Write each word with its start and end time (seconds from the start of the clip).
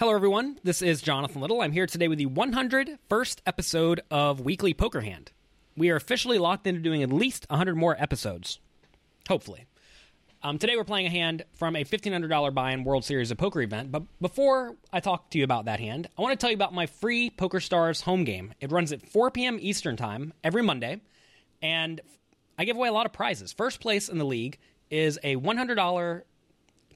Hello, 0.00 0.14
everyone. 0.14 0.58
This 0.64 0.80
is 0.80 1.02
Jonathan 1.02 1.42
Little. 1.42 1.60
I'm 1.60 1.72
here 1.72 1.84
today 1.84 2.08
with 2.08 2.16
the 2.16 2.24
101st 2.24 3.40
episode 3.44 4.00
of 4.10 4.40
Weekly 4.40 4.72
Poker 4.72 5.02
Hand. 5.02 5.30
We 5.76 5.90
are 5.90 5.96
officially 5.96 6.38
locked 6.38 6.66
into 6.66 6.80
doing 6.80 7.02
at 7.02 7.12
least 7.12 7.44
100 7.50 7.76
more 7.76 7.94
episodes. 7.98 8.60
Hopefully. 9.28 9.66
Um, 10.42 10.56
today 10.56 10.74
we're 10.74 10.84
playing 10.84 11.04
a 11.04 11.10
hand 11.10 11.44
from 11.52 11.76
a 11.76 11.84
$1,500 11.84 12.54
buy-in 12.54 12.82
World 12.84 13.04
Series 13.04 13.30
of 13.30 13.36
Poker 13.36 13.60
event. 13.60 13.92
But 13.92 14.04
before 14.22 14.74
I 14.90 15.00
talk 15.00 15.28
to 15.32 15.38
you 15.38 15.44
about 15.44 15.66
that 15.66 15.80
hand, 15.80 16.08
I 16.16 16.22
want 16.22 16.32
to 16.32 16.42
tell 16.42 16.50
you 16.50 16.56
about 16.56 16.72
my 16.72 16.86
free 16.86 17.28
Poker 17.28 17.60
Stars 17.60 18.00
home 18.00 18.24
game. 18.24 18.54
It 18.58 18.72
runs 18.72 18.92
at 18.92 19.06
4 19.06 19.30
p.m. 19.30 19.58
Eastern 19.60 19.98
Time 19.98 20.32
every 20.42 20.62
Monday, 20.62 21.02
and 21.60 22.00
I 22.58 22.64
give 22.64 22.76
away 22.76 22.88
a 22.88 22.92
lot 22.92 23.04
of 23.04 23.12
prizes. 23.12 23.52
First 23.52 23.82
place 23.82 24.08
in 24.08 24.16
the 24.16 24.24
league 24.24 24.56
is 24.88 25.18
a 25.22 25.36
$100 25.36 26.22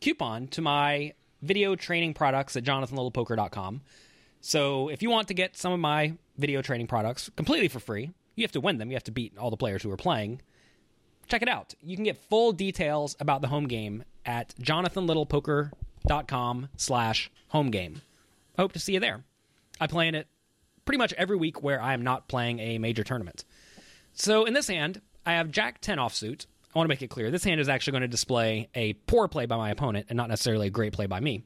coupon 0.00 0.48
to 0.48 0.62
my 0.62 1.12
video 1.44 1.76
training 1.76 2.14
products 2.14 2.56
at 2.56 2.64
jonathanlittlepoker.com. 2.64 3.82
So 4.40 4.88
if 4.88 5.02
you 5.02 5.10
want 5.10 5.28
to 5.28 5.34
get 5.34 5.56
some 5.56 5.72
of 5.72 5.80
my 5.80 6.14
video 6.36 6.62
training 6.62 6.86
products 6.86 7.30
completely 7.36 7.68
for 7.68 7.80
free, 7.80 8.10
you 8.34 8.44
have 8.44 8.52
to 8.52 8.60
win 8.60 8.78
them. 8.78 8.90
You 8.90 8.96
have 8.96 9.04
to 9.04 9.12
beat 9.12 9.36
all 9.38 9.50
the 9.50 9.56
players 9.56 9.82
who 9.82 9.90
are 9.90 9.96
playing. 9.96 10.42
Check 11.28 11.42
it 11.42 11.48
out. 11.48 11.74
You 11.82 11.96
can 11.96 12.04
get 12.04 12.16
full 12.16 12.52
details 12.52 13.16
about 13.20 13.40
the 13.40 13.48
home 13.48 13.68
game 13.68 14.04
at 14.26 14.54
jonathanlittlepoker.com 14.60 16.68
slash 16.76 17.30
home 17.48 17.70
game. 17.70 18.02
I 18.58 18.62
hope 18.62 18.72
to 18.72 18.78
see 18.78 18.94
you 18.94 19.00
there. 19.00 19.24
I 19.80 19.86
play 19.86 20.08
in 20.08 20.14
it 20.14 20.28
pretty 20.84 20.98
much 20.98 21.12
every 21.14 21.36
week 21.36 21.62
where 21.62 21.80
I 21.80 21.94
am 21.94 22.02
not 22.02 22.28
playing 22.28 22.58
a 22.58 22.78
major 22.78 23.04
tournament. 23.04 23.44
So 24.12 24.44
in 24.44 24.54
this 24.54 24.68
hand, 24.68 25.00
I 25.26 25.32
have 25.32 25.50
Jack 25.50 25.80
10 25.80 25.98
offsuit, 25.98 26.46
I 26.74 26.78
want 26.78 26.86
to 26.86 26.88
make 26.88 27.02
it 27.02 27.08
clear 27.08 27.30
this 27.30 27.44
hand 27.44 27.60
is 27.60 27.68
actually 27.68 27.92
going 27.92 28.02
to 28.02 28.08
display 28.08 28.68
a 28.74 28.94
poor 28.94 29.28
play 29.28 29.46
by 29.46 29.56
my 29.56 29.70
opponent 29.70 30.06
and 30.08 30.16
not 30.16 30.28
necessarily 30.28 30.66
a 30.66 30.70
great 30.70 30.92
play 30.92 31.06
by 31.06 31.20
me. 31.20 31.44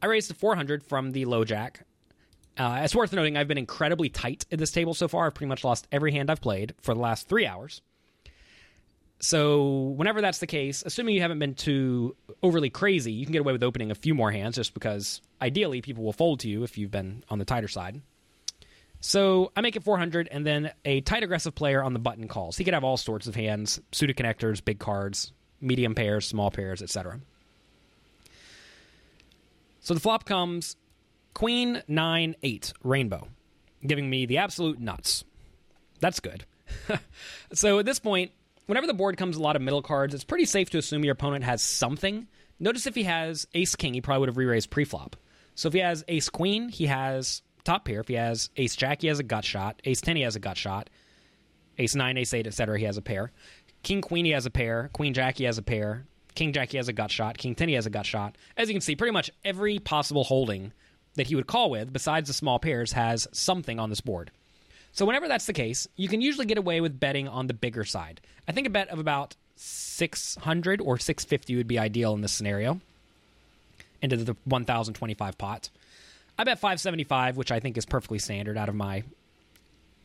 I 0.00 0.06
raised 0.06 0.28
to 0.28 0.34
400 0.34 0.82
from 0.82 1.12
the 1.12 1.26
low 1.26 1.44
jack. 1.44 1.84
Uh, 2.56 2.80
it's 2.82 2.94
worth 2.94 3.12
noting 3.12 3.36
I've 3.36 3.48
been 3.48 3.58
incredibly 3.58 4.08
tight 4.08 4.46
at 4.50 4.58
this 4.58 4.70
table 4.70 4.94
so 4.94 5.08
far. 5.08 5.26
I've 5.26 5.34
pretty 5.34 5.48
much 5.48 5.62
lost 5.62 5.86
every 5.92 6.12
hand 6.12 6.30
I've 6.30 6.40
played 6.40 6.74
for 6.80 6.94
the 6.94 7.00
last 7.00 7.28
three 7.28 7.46
hours. 7.46 7.82
So, 9.18 9.94
whenever 9.96 10.20
that's 10.20 10.38
the 10.38 10.46
case, 10.46 10.82
assuming 10.84 11.14
you 11.14 11.22
haven't 11.22 11.38
been 11.38 11.54
too 11.54 12.16
overly 12.42 12.68
crazy, 12.68 13.12
you 13.12 13.24
can 13.24 13.32
get 13.32 13.40
away 13.40 13.52
with 13.52 13.62
opening 13.62 13.90
a 13.90 13.94
few 13.94 14.14
more 14.14 14.30
hands 14.30 14.56
just 14.56 14.74
because 14.74 15.22
ideally 15.40 15.80
people 15.80 16.04
will 16.04 16.12
fold 16.12 16.40
to 16.40 16.50
you 16.50 16.64
if 16.64 16.76
you've 16.76 16.90
been 16.90 17.24
on 17.30 17.38
the 17.38 17.46
tighter 17.46 17.68
side. 17.68 18.02
So 19.06 19.52
I 19.54 19.60
make 19.60 19.76
it 19.76 19.84
400, 19.84 20.26
and 20.32 20.44
then 20.44 20.72
a 20.84 21.00
tight 21.00 21.22
aggressive 21.22 21.54
player 21.54 21.80
on 21.80 21.92
the 21.92 22.00
button 22.00 22.26
calls. 22.26 22.56
He 22.56 22.64
could 22.64 22.74
have 22.74 22.82
all 22.82 22.96
sorts 22.96 23.28
of 23.28 23.36
hands, 23.36 23.80
suited 23.92 24.16
connectors, 24.16 24.64
big 24.64 24.80
cards, 24.80 25.32
medium 25.60 25.94
pairs, 25.94 26.26
small 26.26 26.50
pairs, 26.50 26.82
etc. 26.82 27.20
So 29.78 29.94
the 29.94 30.00
flop 30.00 30.24
comes 30.24 30.74
Queen 31.34 31.84
9 31.86 32.34
8 32.42 32.72
Rainbow, 32.82 33.28
giving 33.86 34.10
me 34.10 34.26
the 34.26 34.38
absolute 34.38 34.80
nuts. 34.80 35.22
That's 36.00 36.18
good. 36.18 36.44
so 37.52 37.78
at 37.78 37.86
this 37.86 38.00
point, 38.00 38.32
whenever 38.66 38.88
the 38.88 38.92
board 38.92 39.16
comes 39.16 39.36
a 39.36 39.40
lot 39.40 39.54
of 39.54 39.62
middle 39.62 39.82
cards, 39.82 40.14
it's 40.14 40.24
pretty 40.24 40.46
safe 40.46 40.70
to 40.70 40.78
assume 40.78 41.04
your 41.04 41.12
opponent 41.12 41.44
has 41.44 41.62
something. 41.62 42.26
Notice 42.58 42.88
if 42.88 42.96
he 42.96 43.04
has 43.04 43.46
Ace 43.54 43.76
King, 43.76 43.94
he 43.94 44.00
probably 44.00 44.18
would 44.22 44.30
have 44.30 44.36
re-raised 44.36 44.70
pre-flop. 44.70 45.14
So 45.54 45.68
if 45.68 45.74
he 45.74 45.80
has 45.80 46.04
Ace 46.08 46.28
Queen, 46.28 46.70
he 46.70 46.86
has 46.86 47.42
top 47.66 47.84
pair. 47.84 48.00
If 48.00 48.08
he 48.08 48.14
has 48.14 48.50
ace 48.56 48.76
jack, 48.76 49.02
he 49.02 49.08
has 49.08 49.18
a 49.18 49.24
gut 49.24 49.44
shot. 49.44 49.80
Ace 49.84 50.00
10, 50.00 50.16
he 50.16 50.22
has 50.22 50.36
a 50.36 50.40
gut 50.40 50.56
shot. 50.56 50.88
Ace 51.78 51.94
9, 51.94 52.16
ace 52.16 52.32
8, 52.32 52.46
etc., 52.46 52.78
he 52.78 52.84
has 52.84 52.96
a 52.96 53.02
pair. 53.02 53.30
King 53.82 54.00
queen, 54.00 54.24
he 54.24 54.30
has 54.30 54.46
a 54.46 54.50
pair. 54.50 54.88
Queen 54.92 55.12
jack, 55.12 55.36
he 55.36 55.44
has 55.44 55.58
a 55.58 55.62
pair. 55.62 56.06
King 56.34 56.52
jack, 56.52 56.70
he 56.70 56.76
has 56.76 56.88
a 56.88 56.92
gut 56.92 57.10
shot. 57.10 57.36
King 57.36 57.54
10, 57.54 57.68
he 57.68 57.74
has 57.74 57.86
a 57.86 57.90
gut 57.90 58.06
shot. 58.06 58.36
As 58.56 58.68
you 58.68 58.74
can 58.74 58.80
see, 58.80 58.96
pretty 58.96 59.12
much 59.12 59.30
every 59.44 59.78
possible 59.78 60.24
holding 60.24 60.72
that 61.14 61.26
he 61.26 61.34
would 61.34 61.46
call 61.46 61.70
with, 61.70 61.92
besides 61.92 62.28
the 62.28 62.34
small 62.34 62.58
pairs, 62.58 62.92
has 62.92 63.28
something 63.32 63.78
on 63.78 63.90
this 63.90 64.00
board. 64.00 64.30
So 64.92 65.04
whenever 65.04 65.28
that's 65.28 65.46
the 65.46 65.52
case, 65.52 65.86
you 65.96 66.08
can 66.08 66.20
usually 66.20 66.46
get 66.46 66.58
away 66.58 66.80
with 66.80 66.98
betting 66.98 67.28
on 67.28 67.46
the 67.46 67.54
bigger 67.54 67.84
side. 67.84 68.20
I 68.48 68.52
think 68.52 68.66
a 68.66 68.70
bet 68.70 68.88
of 68.88 68.98
about 68.98 69.36
600 69.56 70.80
or 70.80 70.98
650 70.98 71.56
would 71.56 71.66
be 71.66 71.78
ideal 71.78 72.14
in 72.14 72.20
this 72.20 72.32
scenario 72.32 72.80
into 74.02 74.16
the 74.16 74.36
1025 74.44 75.38
pot. 75.38 75.70
I 76.38 76.44
bet 76.44 76.58
575, 76.58 77.36
which 77.36 77.50
I 77.50 77.60
think 77.60 77.78
is 77.78 77.86
perfectly 77.86 78.18
standard 78.18 78.58
out 78.58 78.68
of 78.68 78.74
my 78.74 79.04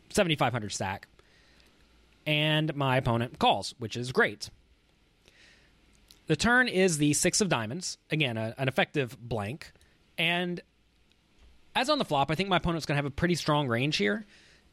7500 0.09 0.71
stack. 0.71 1.07
And 2.25 2.75
my 2.75 2.97
opponent 2.97 3.39
calls, 3.39 3.73
which 3.79 3.97
is 3.97 4.11
great. 4.11 4.49
The 6.27 6.35
turn 6.35 6.67
is 6.67 6.97
the 6.97 7.13
six 7.13 7.41
of 7.41 7.49
diamonds. 7.49 7.97
Again, 8.09 8.37
a, 8.37 8.53
an 8.57 8.67
effective 8.67 9.17
blank. 9.19 9.71
And 10.17 10.61
as 11.75 11.89
on 11.89 11.97
the 11.97 12.05
flop, 12.05 12.31
I 12.31 12.35
think 12.35 12.47
my 12.47 12.57
opponent's 12.57 12.85
going 12.85 12.95
to 12.95 13.03
have 13.03 13.05
a 13.05 13.11
pretty 13.11 13.35
strong 13.35 13.67
range 13.67 13.97
here. 13.97 14.25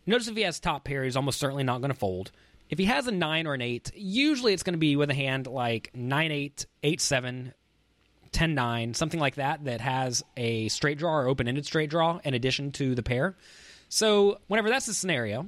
Notice 0.07 0.29
if 0.29 0.37
he 0.37 0.43
has 0.43 0.61
top 0.61 0.85
pair, 0.85 1.05
he's 1.05 1.17
almost 1.17 1.39
certainly 1.41 1.65
not 1.65 1.81
going 1.81 1.93
to 1.93 1.99
fold. 1.99 2.33
If 2.71 2.79
he 2.79 2.85
has 2.85 3.07
a 3.07 3.13
9 3.13 3.47
or 3.47 3.55
an 3.55 3.63
8, 3.63 3.93
usually 3.95 4.53
it's 4.53 4.63
going 4.63 4.75
to 4.75 4.79
be 4.79 4.97
with 4.97 5.11
a 5.11 5.15
hand 5.15 5.47
like 5.47 5.91
9 5.95 6.33
8, 6.33 6.67
8 6.83 7.01
7, 7.01 7.55
10 8.33 8.55
9, 8.55 8.95
something 8.95 9.21
like 9.21 9.37
that, 9.37 9.65
that 9.65 9.81
has 9.81 10.25
a 10.37 10.69
straight 10.69 10.99
draw 10.99 11.15
or 11.15 11.27
open 11.27 11.49
ended 11.49 11.67
straight 11.67 11.91
draw 11.91 12.21
in 12.25 12.35
addition 12.35 12.73
to 12.73 12.95
the 12.95 13.03
pair. 13.03 13.37
So, 13.89 14.41
whenever 14.49 14.69
that's 14.69 14.87
the 14.87 14.95
scenario, 14.95 15.47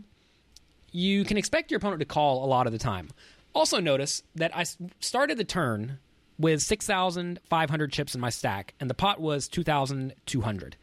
you 0.92 1.24
can 1.24 1.36
expect 1.36 1.70
your 1.70 1.78
opponent 1.78 2.00
to 2.00 2.06
call 2.06 2.44
a 2.44 2.46
lot 2.46 2.66
of 2.66 2.72
the 2.72 2.78
time. 2.78 3.08
Also, 3.54 3.80
notice 3.80 4.22
that 4.34 4.56
I 4.56 4.64
started 5.00 5.36
the 5.36 5.44
turn 5.44 5.98
with 6.38 6.62
6,500 6.62 7.92
chips 7.92 8.14
in 8.14 8.20
my 8.20 8.30
stack, 8.30 8.74
and 8.80 8.88
the 8.88 8.94
pot 8.94 9.20
was 9.20 9.46
2,200. 9.48 10.76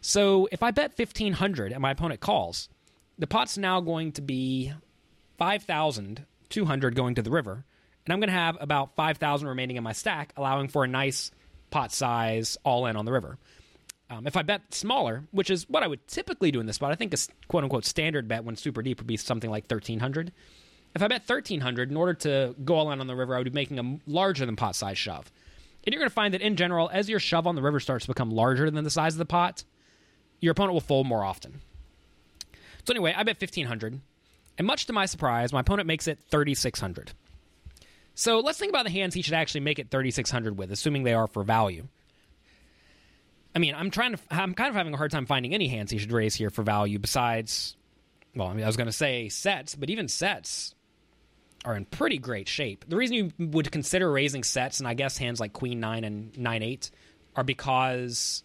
So, 0.00 0.48
if 0.52 0.62
I 0.62 0.70
bet 0.70 0.98
1,500 0.98 1.72
and 1.72 1.80
my 1.80 1.92
opponent 1.92 2.20
calls, 2.20 2.68
the 3.18 3.26
pot's 3.26 3.56
now 3.56 3.80
going 3.80 4.12
to 4.12 4.22
be 4.22 4.72
5,200 5.38 6.94
going 6.94 7.14
to 7.14 7.22
the 7.22 7.30
river 7.30 7.64
and 8.04 8.12
I'm 8.12 8.20
going 8.20 8.28
to 8.28 8.34
have 8.34 8.56
about 8.60 8.94
5,000 8.96 9.48
remaining 9.48 9.76
in 9.76 9.82
my 9.82 9.92
stack, 9.92 10.32
allowing 10.36 10.68
for 10.68 10.84
a 10.84 10.88
nice 10.88 11.30
pot 11.70 11.92
size 11.92 12.56
all 12.64 12.86
in 12.86 12.96
on 12.96 13.04
the 13.04 13.12
river. 13.12 13.38
Um, 14.10 14.26
if 14.26 14.36
I 14.36 14.42
bet 14.42 14.74
smaller, 14.74 15.24
which 15.32 15.50
is 15.50 15.68
what 15.68 15.82
I 15.82 15.86
would 15.86 16.06
typically 16.06 16.50
do 16.50 16.60
in 16.60 16.66
this 16.66 16.76
spot, 16.76 16.92
I 16.92 16.94
think 16.94 17.14
a 17.14 17.16
quote 17.48 17.64
unquote 17.64 17.84
standard 17.84 18.28
bet 18.28 18.44
when 18.44 18.56
super 18.56 18.82
deep 18.82 18.98
would 18.98 19.06
be 19.06 19.16
something 19.16 19.50
like 19.50 19.64
1,300. 19.64 20.30
If 20.94 21.02
I 21.02 21.08
bet 21.08 21.22
1,300, 21.26 21.90
in 21.90 21.96
order 21.96 22.14
to 22.14 22.54
go 22.64 22.76
all 22.76 22.92
in 22.92 23.00
on 23.00 23.06
the 23.06 23.16
river, 23.16 23.34
I 23.34 23.38
would 23.38 23.44
be 23.44 23.50
making 23.50 23.78
a 23.78 23.98
larger 24.06 24.46
than 24.46 24.56
pot 24.56 24.76
size 24.76 24.98
shove. 24.98 25.32
And 25.84 25.92
you're 25.92 26.00
going 26.00 26.10
to 26.10 26.14
find 26.14 26.34
that 26.34 26.40
in 26.40 26.56
general, 26.56 26.88
as 26.92 27.08
your 27.08 27.18
shove 27.18 27.46
on 27.46 27.56
the 27.56 27.62
river 27.62 27.80
starts 27.80 28.04
to 28.04 28.10
become 28.10 28.30
larger 28.30 28.70
than 28.70 28.84
the 28.84 28.90
size 28.90 29.14
of 29.14 29.18
the 29.18 29.24
pot, 29.24 29.64
your 30.40 30.52
opponent 30.52 30.74
will 30.74 30.80
fold 30.80 31.06
more 31.06 31.24
often. 31.24 31.60
So 32.86 32.92
anyway, 32.92 33.14
I 33.16 33.22
bet 33.22 33.40
1,500. 33.40 34.00
And 34.56 34.66
much 34.66 34.86
to 34.86 34.92
my 34.92 35.06
surprise, 35.06 35.52
my 35.52 35.60
opponent 35.60 35.88
makes 35.88 36.06
it 36.06 36.20
3,600. 36.30 37.12
So 38.14 38.40
let's 38.40 38.58
think 38.58 38.70
about 38.70 38.84
the 38.84 38.90
hands 38.90 39.14
he 39.14 39.22
should 39.22 39.34
actually 39.34 39.60
make 39.60 39.78
it 39.78 39.90
3600 39.90 40.56
with, 40.56 40.70
assuming 40.70 41.02
they 41.02 41.14
are 41.14 41.26
for 41.26 41.42
value. 41.42 41.88
I 43.54 43.58
mean, 43.58 43.74
I'm 43.74 43.90
trying 43.90 44.16
to. 44.16 44.18
I'm 44.30 44.54
kind 44.54 44.68
of 44.68 44.74
having 44.74 44.94
a 44.94 44.96
hard 44.96 45.10
time 45.10 45.26
finding 45.26 45.54
any 45.54 45.68
hands 45.68 45.90
he 45.90 45.98
should 45.98 46.12
raise 46.12 46.34
here 46.34 46.50
for 46.50 46.62
value 46.62 46.98
besides. 46.98 47.76
Well, 48.34 48.48
I 48.48 48.54
mean, 48.54 48.64
I 48.64 48.66
was 48.66 48.76
going 48.76 48.88
to 48.88 48.92
say 48.92 49.28
sets, 49.28 49.76
but 49.76 49.90
even 49.90 50.08
sets 50.08 50.74
are 51.64 51.76
in 51.76 51.84
pretty 51.84 52.18
great 52.18 52.48
shape. 52.48 52.84
The 52.88 52.96
reason 52.96 53.16
you 53.16 53.32
would 53.38 53.70
consider 53.70 54.10
raising 54.10 54.42
sets, 54.42 54.80
and 54.80 54.88
I 54.88 54.94
guess 54.94 55.16
hands 55.16 55.38
like 55.38 55.52
Queen 55.52 55.78
Nine 55.78 56.02
and 56.02 56.36
Nine 56.36 56.62
Eight, 56.62 56.90
are 57.36 57.44
because 57.44 58.42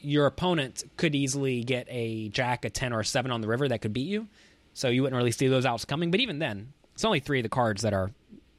your 0.00 0.26
opponent 0.26 0.84
could 0.96 1.14
easily 1.14 1.62
get 1.62 1.86
a 1.88 2.28
Jack, 2.28 2.64
a 2.64 2.70
Ten, 2.70 2.92
or 2.92 3.00
a 3.00 3.04
Seven 3.04 3.30
on 3.30 3.40
the 3.40 3.48
river 3.48 3.68
that 3.68 3.80
could 3.80 3.92
beat 3.92 4.08
you. 4.08 4.26
So 4.74 4.88
you 4.88 5.02
wouldn't 5.02 5.16
really 5.16 5.32
see 5.32 5.48
those 5.48 5.66
outs 5.66 5.84
coming. 5.84 6.10
But 6.10 6.20
even 6.20 6.40
then, 6.40 6.72
it's 6.94 7.04
only 7.04 7.20
three 7.20 7.38
of 7.38 7.44
the 7.44 7.48
cards 7.48 7.82
that 7.82 7.92
are 7.92 8.10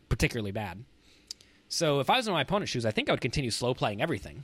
particularly 0.09 0.51
bad. 0.51 0.83
So 1.69 1.99
if 1.99 2.09
I 2.09 2.17
was 2.17 2.27
in 2.27 2.33
my 2.33 2.41
opponent's 2.41 2.71
shoes, 2.71 2.85
I 2.85 2.91
think 2.91 3.09
I 3.09 3.13
would 3.13 3.21
continue 3.21 3.51
slow 3.51 3.73
playing 3.73 4.01
everything. 4.01 4.43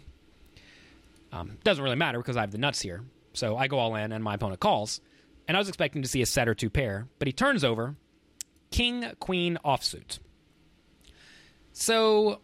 Um, 1.31 1.57
doesn't 1.63 1.83
really 1.83 1.95
matter 1.95 2.19
because 2.19 2.37
I 2.37 2.41
have 2.41 2.51
the 2.51 2.57
nuts 2.57 2.81
here. 2.81 3.03
So 3.33 3.57
I 3.57 3.67
go 3.67 3.79
all 3.79 3.95
in 3.95 4.11
and 4.11 4.23
my 4.23 4.35
opponent 4.35 4.61
calls. 4.61 5.01
And 5.47 5.57
I 5.57 5.59
was 5.59 5.67
expecting 5.67 6.01
to 6.01 6.07
see 6.07 6.21
a 6.21 6.25
set 6.25 6.47
or 6.47 6.55
two 6.55 6.69
pair, 6.69 7.07
but 7.19 7.27
he 7.27 7.31
turns 7.31 7.63
over 7.63 7.95
King, 8.71 9.11
Queen, 9.19 9.57
offsuit. 9.63 10.19
So 11.73 12.41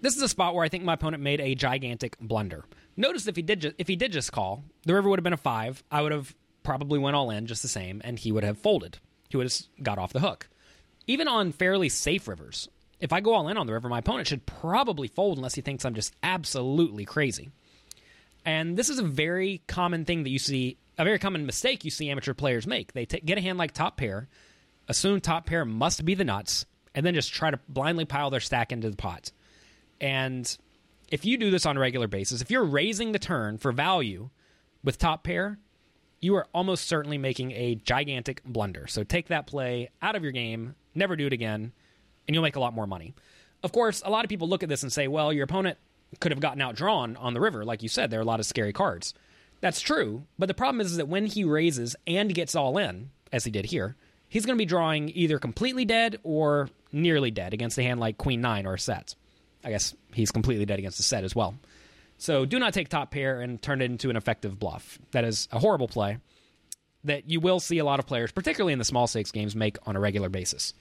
this 0.00 0.16
is 0.16 0.22
a 0.22 0.28
spot 0.28 0.54
where 0.54 0.64
I 0.64 0.68
think 0.68 0.84
my 0.84 0.94
opponent 0.94 1.22
made 1.22 1.40
a 1.40 1.54
gigantic 1.54 2.16
blunder. 2.20 2.64
Notice 2.96 3.28
if 3.28 3.36
he 3.36 3.42
did 3.42 3.60
ju- 3.60 3.74
if 3.78 3.86
he 3.86 3.94
did 3.94 4.10
just 4.10 4.32
call, 4.32 4.64
the 4.84 4.94
river 4.94 5.08
would 5.08 5.18
have 5.18 5.24
been 5.24 5.32
a 5.32 5.36
five. 5.36 5.84
I 5.90 6.02
would 6.02 6.12
have 6.12 6.34
probably 6.62 6.98
went 6.98 7.14
all 7.14 7.30
in 7.30 7.46
just 7.46 7.62
the 7.62 7.68
same, 7.68 8.00
and 8.04 8.18
he 8.18 8.32
would 8.32 8.42
have 8.42 8.58
folded. 8.58 8.98
He 9.28 9.36
would 9.36 9.46
have 9.46 9.82
got 9.82 9.98
off 9.98 10.12
the 10.12 10.20
hook 10.20 10.48
even 11.08 11.26
on 11.26 11.50
fairly 11.50 11.88
safe 11.88 12.28
rivers, 12.28 12.68
if 13.00 13.12
I 13.12 13.20
go 13.20 13.34
all 13.34 13.48
in 13.48 13.56
on 13.56 13.66
the 13.66 13.72
river, 13.72 13.88
my 13.88 13.98
opponent 13.98 14.28
should 14.28 14.46
probably 14.46 15.08
fold 15.08 15.38
unless 15.38 15.54
he 15.54 15.62
thinks 15.62 15.84
I'm 15.84 15.94
just 15.94 16.14
absolutely 16.22 17.04
crazy. 17.04 17.50
And 18.44 18.76
this 18.76 18.88
is 18.88 18.98
a 18.98 19.04
very 19.04 19.62
common 19.66 20.04
thing 20.04 20.22
that 20.22 20.30
you 20.30 20.38
see, 20.38 20.76
a 20.98 21.04
very 21.04 21.18
common 21.18 21.46
mistake 21.46 21.84
you 21.84 21.90
see 21.90 22.10
amateur 22.10 22.34
players 22.34 22.66
make. 22.66 22.92
They 22.92 23.06
t- 23.06 23.20
get 23.20 23.38
a 23.38 23.40
hand 23.40 23.58
like 23.58 23.72
top 23.72 23.96
pair, 23.96 24.28
assume 24.86 25.20
top 25.20 25.46
pair 25.46 25.64
must 25.64 26.04
be 26.04 26.14
the 26.14 26.24
nuts, 26.24 26.66
and 26.94 27.04
then 27.04 27.14
just 27.14 27.32
try 27.32 27.50
to 27.50 27.60
blindly 27.68 28.04
pile 28.04 28.30
their 28.30 28.40
stack 28.40 28.70
into 28.70 28.90
the 28.90 28.96
pot. 28.96 29.32
And 30.00 30.56
if 31.10 31.24
you 31.24 31.38
do 31.38 31.50
this 31.50 31.66
on 31.66 31.76
a 31.76 31.80
regular 31.80 32.06
basis, 32.06 32.42
if 32.42 32.50
you're 32.50 32.64
raising 32.64 33.12
the 33.12 33.18
turn 33.18 33.58
for 33.58 33.72
value 33.72 34.28
with 34.84 34.98
top 34.98 35.24
pair, 35.24 35.58
you 36.20 36.34
are 36.36 36.46
almost 36.52 36.88
certainly 36.88 37.18
making 37.18 37.52
a 37.52 37.76
gigantic 37.76 38.42
blunder. 38.44 38.86
So 38.86 39.04
take 39.04 39.28
that 39.28 39.46
play 39.46 39.90
out 40.02 40.16
of 40.16 40.22
your 40.22 40.32
game, 40.32 40.74
never 40.94 41.16
do 41.16 41.26
it 41.26 41.32
again, 41.32 41.72
and 42.26 42.34
you'll 42.34 42.42
make 42.42 42.56
a 42.56 42.60
lot 42.60 42.74
more 42.74 42.86
money. 42.86 43.14
Of 43.62 43.72
course, 43.72 44.02
a 44.04 44.10
lot 44.10 44.24
of 44.24 44.28
people 44.28 44.48
look 44.48 44.62
at 44.62 44.68
this 44.68 44.82
and 44.82 44.92
say, 44.92 45.08
well, 45.08 45.32
your 45.32 45.44
opponent 45.44 45.78
could 46.20 46.32
have 46.32 46.40
gotten 46.40 46.62
outdrawn 46.62 47.16
on 47.18 47.34
the 47.34 47.40
river. 47.40 47.64
Like 47.64 47.82
you 47.82 47.88
said, 47.88 48.10
there 48.10 48.20
are 48.20 48.22
a 48.22 48.26
lot 48.26 48.40
of 48.40 48.46
scary 48.46 48.72
cards. 48.72 49.14
That's 49.60 49.80
true, 49.80 50.22
but 50.38 50.46
the 50.46 50.54
problem 50.54 50.80
is, 50.80 50.92
is 50.92 50.96
that 50.98 51.08
when 51.08 51.26
he 51.26 51.42
raises 51.44 51.96
and 52.06 52.34
gets 52.34 52.54
all 52.54 52.78
in, 52.78 53.10
as 53.32 53.44
he 53.44 53.50
did 53.50 53.66
here, 53.66 53.96
he's 54.28 54.46
going 54.46 54.56
to 54.56 54.62
be 54.62 54.66
drawing 54.66 55.10
either 55.14 55.38
completely 55.38 55.84
dead 55.84 56.18
or 56.22 56.70
nearly 56.92 57.30
dead 57.30 57.52
against 57.52 57.78
a 57.78 57.82
hand 57.82 57.98
like 57.98 58.18
Queen 58.18 58.40
9 58.40 58.66
or 58.66 58.74
a 58.74 58.78
set. 58.78 59.14
I 59.64 59.70
guess 59.70 59.94
he's 60.12 60.30
completely 60.30 60.64
dead 60.64 60.78
against 60.78 61.00
a 61.00 61.02
set 61.02 61.24
as 61.24 61.34
well. 61.34 61.56
So 62.18 62.44
do 62.44 62.58
not 62.58 62.74
take 62.74 62.88
top 62.88 63.10
pair 63.10 63.40
and 63.40 63.62
turn 63.62 63.80
it 63.80 63.86
into 63.86 64.10
an 64.10 64.16
effective 64.16 64.58
bluff. 64.58 64.98
That 65.12 65.24
is 65.24 65.48
a 65.52 65.58
horrible 65.58 65.88
play 65.88 66.18
that 67.04 67.30
you 67.30 67.40
will 67.40 67.60
see 67.60 67.78
a 67.78 67.84
lot 67.84 68.00
of 68.00 68.06
players, 68.06 68.32
particularly 68.32 68.72
in 68.72 68.78
the 68.78 68.84
small 68.84 69.06
stakes 69.06 69.30
games, 69.30 69.54
make 69.54 69.78
on 69.86 69.96
a 69.96 70.00
regular 70.00 70.28
basis. 70.28 70.74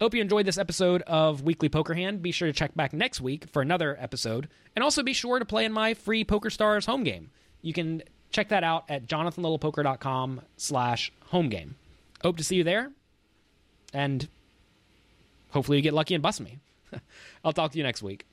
Hope 0.00 0.14
you 0.14 0.20
enjoyed 0.20 0.46
this 0.46 0.58
episode 0.58 1.02
of 1.02 1.42
Weekly 1.42 1.68
Poker 1.68 1.94
Hand. 1.94 2.22
Be 2.22 2.30
sure 2.30 2.46
to 2.46 2.52
check 2.52 2.74
back 2.76 2.92
next 2.92 3.20
week 3.20 3.46
for 3.50 3.62
another 3.62 3.96
episode. 3.98 4.48
And 4.76 4.84
also 4.84 5.02
be 5.02 5.12
sure 5.12 5.38
to 5.40 5.44
play 5.44 5.64
in 5.64 5.72
my 5.72 5.94
free 5.94 6.22
Poker 6.22 6.50
Stars 6.50 6.86
home 6.86 7.02
game. 7.02 7.30
You 7.62 7.72
can 7.72 8.02
check 8.30 8.50
that 8.50 8.62
out 8.62 8.84
at 8.88 9.06
jonathanlittlepoker.com 9.06 10.42
slash 10.56 11.10
home 11.26 11.48
game. 11.48 11.74
Hope 12.22 12.36
to 12.36 12.44
see 12.44 12.56
you 12.56 12.64
there. 12.64 12.92
And 13.92 14.28
hopefully 15.50 15.78
you 15.78 15.82
get 15.82 15.94
lucky 15.94 16.14
and 16.14 16.22
bust 16.22 16.40
me. 16.40 16.58
I'll 17.44 17.52
talk 17.52 17.72
to 17.72 17.78
you 17.78 17.84
next 17.84 18.02
week. 18.02 18.24